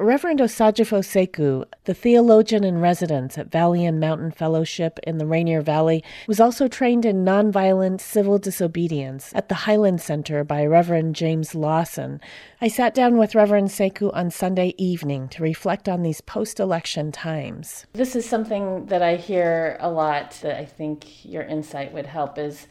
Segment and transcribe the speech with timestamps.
[0.00, 5.60] Reverend Osagyefo Sekou, the theologian in residence at Valley and Mountain Fellowship in the Rainier
[5.60, 11.54] Valley, was also trained in nonviolent civil disobedience at the Highlander Center by Reverend James
[11.54, 12.20] Lawson.
[12.60, 17.12] I sat down with Reverend Sekou on Sunday evening to reflect on these post election
[17.12, 17.86] times.
[17.92, 22.36] This is something that I hear a lot that I think your insight would help
[22.36, 22.66] is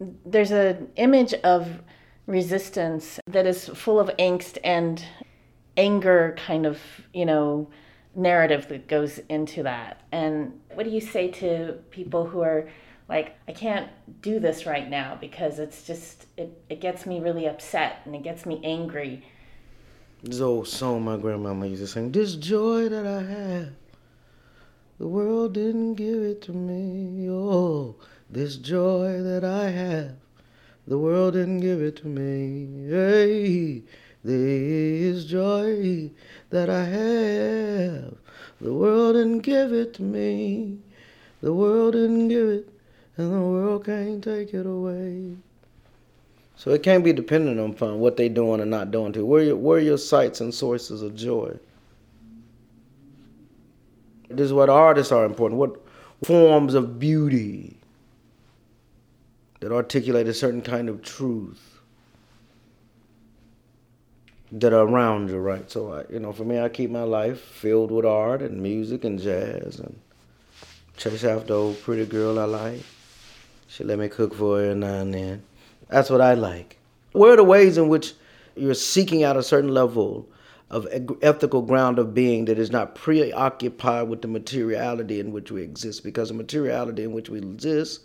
[0.00, 1.80] there's an image of
[2.26, 5.04] resistance that is full of angst and
[5.76, 6.80] anger kind of,
[7.12, 7.68] you know,
[8.14, 10.00] narrative that goes into that.
[10.10, 12.68] And what do you say to people who are
[13.08, 13.88] like, I can't
[14.22, 18.22] do this right now because it's just, it, it gets me really upset and it
[18.22, 19.24] gets me angry.
[20.22, 23.68] This old song my grandmama used to sing, This joy that I have,
[24.98, 27.28] the world didn't give it to me.
[27.30, 27.96] Oh,
[28.30, 30.12] this joy that I have,
[30.86, 32.88] the world didn't give it to me.
[32.88, 33.82] Hey.
[34.26, 36.10] There is joy
[36.50, 38.16] that I have.
[38.60, 40.78] The world didn't give it to me.
[41.42, 42.68] The world didn't give it,
[43.18, 45.36] and the world can't take it away.
[46.56, 49.12] So it can't be dependent upon what they're doing and not doing.
[49.12, 51.56] To where your, where are your sites and sources of joy?
[54.28, 55.60] This is what artists are important.
[55.60, 55.80] What
[56.24, 57.76] forms of beauty
[59.60, 61.75] that articulate a certain kind of truth
[64.52, 65.70] that are around you, right?
[65.70, 69.04] So, I, you know, for me, I keep my life filled with art and music
[69.04, 69.98] and jazz and
[70.96, 72.82] chase after old pretty girl I like.
[73.68, 75.42] She let me cook for her now and then.
[75.88, 76.78] That's what I like.
[77.12, 78.14] Where are the ways in which
[78.56, 80.28] you're seeking out a certain level
[80.70, 80.86] of
[81.22, 86.04] ethical ground of being that is not preoccupied with the materiality in which we exist?
[86.04, 88.02] Because the materiality in which we exist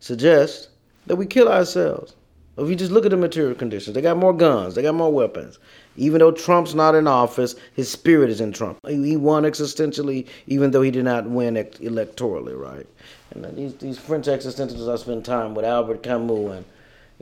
[0.00, 0.68] suggests
[1.06, 2.14] that we kill ourselves.
[2.58, 5.12] If you just look at the material conditions, they got more guns, they got more
[5.12, 5.58] weapons.
[5.96, 8.78] Even though Trump's not in office, his spirit is in Trump.
[8.86, 12.86] He won existentially, even though he did not win electorally, right?
[13.32, 16.64] And these these French existentialists I spend time with Albert Camus and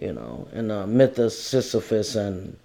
[0.00, 2.56] you know, and uh, Myth of Sisyphus and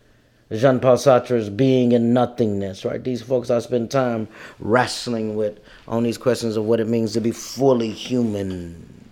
[0.52, 3.04] Jean Paul Sartre's Being and Nothingness, right?
[3.04, 4.28] These folks I spend time
[4.60, 9.10] wrestling with on these questions of what it means to be fully human.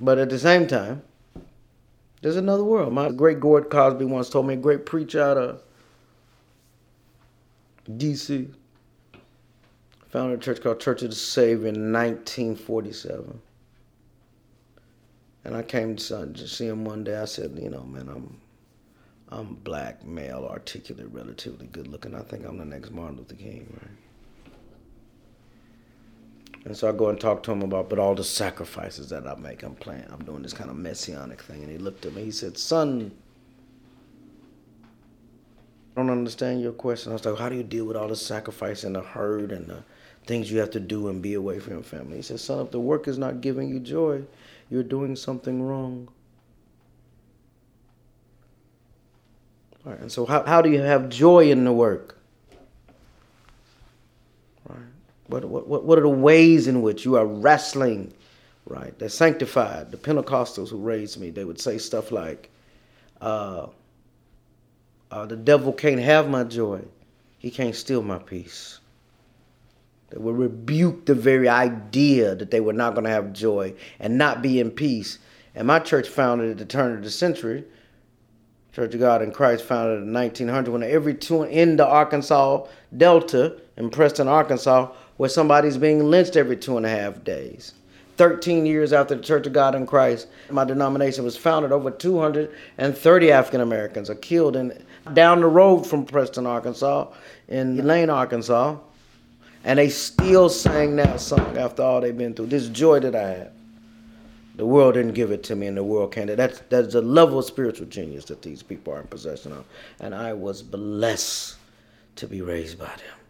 [0.00, 1.02] But at the same time,
[2.22, 2.92] there's another world.
[2.92, 5.62] My great Gord Cosby once told me, a great preacher out of
[7.96, 8.48] D.C.
[10.08, 13.40] Founded a church called Church of the Savior in 1947.
[15.44, 17.16] And I came to see him one day.
[17.16, 18.40] I said, you know, man, I'm
[19.30, 22.14] I'm black, male, articulate, relatively good looking.
[22.14, 23.90] I think I'm the next Martin Luther King, right?
[26.64, 29.34] And so I go and talk to him about, but all the sacrifices that I
[29.34, 31.62] make, I'm playing, I'm doing this kind of messianic thing.
[31.62, 33.10] And he looked at me, he said, Son,
[35.96, 37.10] I don't understand your question.
[37.10, 39.66] I was like, How do you deal with all the sacrifice and the hurt and
[39.66, 39.82] the
[40.24, 42.16] things you have to do and be away from your family?
[42.16, 44.22] He said, Son, if the work is not giving you joy,
[44.70, 46.08] you're doing something wrong.
[49.84, 52.22] All right, and so how, how do you have joy in the work?
[55.26, 58.12] What, what, what are the ways in which you are wrestling,
[58.66, 58.96] right?
[58.98, 59.90] They're sanctified.
[59.90, 62.50] The Pentecostals who raised me, they would say stuff like,
[63.20, 63.66] uh,
[65.10, 66.82] uh, the devil can't have my joy.
[67.38, 68.80] He can't steal my peace.
[70.10, 74.18] They would rebuke the very idea that they were not going to have joy and
[74.18, 75.18] not be in peace.
[75.54, 77.64] And my church founded at the turn of the century,
[78.72, 82.66] Church of God in Christ founded in 1900, when every two in the Arkansas
[82.96, 87.74] Delta in Preston, Arkansas, where somebody's being lynched every two and a half days.
[88.16, 91.72] 13 years after the Church of God in Christ, my denomination was founded.
[91.72, 94.84] Over 230 African Americans are killed in,
[95.14, 97.08] down the road from Preston, Arkansas,
[97.48, 98.76] in Elaine, Arkansas.
[99.64, 102.46] And they still sang that song after all they've been through.
[102.46, 103.52] This joy that I have.
[104.56, 106.36] The world didn't give it to me, and the world can't.
[106.36, 109.64] That's that's the level of spiritual genius that these people are in possession of.
[109.98, 111.56] And I was blessed
[112.16, 113.21] to be raised by them.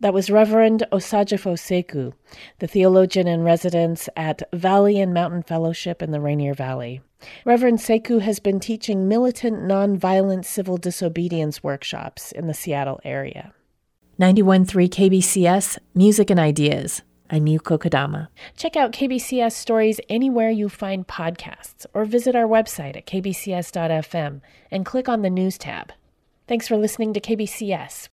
[0.00, 2.12] That was Reverend Osagyefo Sekou,
[2.58, 7.00] the theologian in residence at Valley and Mountain Fellowship in the Rainier Valley.
[7.46, 13.54] Reverend Sekou has been teaching militant nonviolent civil disobedience workshops in the Seattle area.
[14.20, 17.00] 91.3 KBCS, Music and Ideas.
[17.30, 18.28] I'm Yuko Kodama.
[18.56, 24.86] Check out KBCS stories anywhere you find podcasts or visit our website at kbcs.fm and
[24.86, 25.92] click on the News tab.
[26.46, 28.04] Thanks for listening to KBCS.